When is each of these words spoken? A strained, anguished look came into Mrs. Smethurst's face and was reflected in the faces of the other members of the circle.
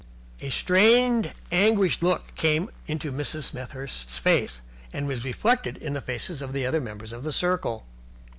A 0.39 0.49
strained, 0.49 1.35
anguished 1.51 2.01
look 2.01 2.33
came 2.33 2.71
into 2.87 3.11
Mrs. 3.11 3.43
Smethurst's 3.51 4.17
face 4.17 4.61
and 4.91 5.05
was 5.05 5.23
reflected 5.23 5.77
in 5.77 5.93
the 5.93 6.01
faces 6.01 6.41
of 6.41 6.53
the 6.53 6.65
other 6.65 6.81
members 6.81 7.13
of 7.13 7.21
the 7.21 7.31
circle. 7.31 7.85